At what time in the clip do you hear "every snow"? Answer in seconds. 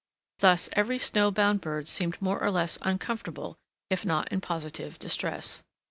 0.73-1.29